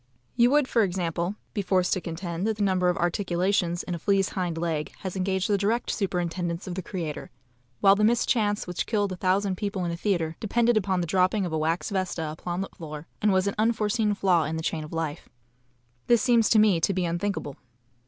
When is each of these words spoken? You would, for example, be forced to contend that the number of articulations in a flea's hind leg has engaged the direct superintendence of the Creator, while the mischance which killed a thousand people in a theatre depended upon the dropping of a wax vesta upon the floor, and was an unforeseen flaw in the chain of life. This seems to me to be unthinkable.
You 0.35 0.49
would, 0.49 0.67
for 0.67 0.81
example, 0.81 1.35
be 1.53 1.61
forced 1.61 1.93
to 1.93 2.01
contend 2.01 2.47
that 2.47 2.57
the 2.57 2.63
number 2.63 2.89
of 2.89 2.97
articulations 2.97 3.83
in 3.83 3.93
a 3.93 3.99
flea's 3.99 4.29
hind 4.29 4.57
leg 4.57 4.91
has 5.01 5.15
engaged 5.15 5.47
the 5.47 5.59
direct 5.59 5.91
superintendence 5.91 6.65
of 6.65 6.73
the 6.73 6.81
Creator, 6.81 7.29
while 7.81 7.93
the 7.95 8.03
mischance 8.03 8.65
which 8.65 8.87
killed 8.87 9.11
a 9.11 9.15
thousand 9.15 9.57
people 9.57 9.85
in 9.85 9.91
a 9.91 9.95
theatre 9.95 10.37
depended 10.39 10.75
upon 10.75 11.01
the 11.01 11.05
dropping 11.05 11.45
of 11.45 11.53
a 11.53 11.57
wax 11.59 11.91
vesta 11.91 12.31
upon 12.31 12.61
the 12.61 12.69
floor, 12.69 13.05
and 13.21 13.31
was 13.31 13.45
an 13.45 13.53
unforeseen 13.59 14.15
flaw 14.15 14.43
in 14.43 14.55
the 14.57 14.63
chain 14.63 14.83
of 14.83 14.91
life. 14.91 15.29
This 16.07 16.23
seems 16.23 16.49
to 16.49 16.57
me 16.57 16.81
to 16.81 16.95
be 16.95 17.05
unthinkable. 17.05 17.57